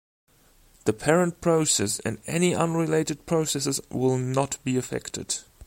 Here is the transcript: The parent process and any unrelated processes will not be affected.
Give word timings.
The 0.85 0.93
parent 0.93 1.41
process 1.41 1.99
and 1.99 2.17
any 2.25 2.55
unrelated 2.55 3.27
processes 3.27 3.79
will 3.91 4.17
not 4.17 4.57
be 4.63 4.75
affected. 4.75 5.37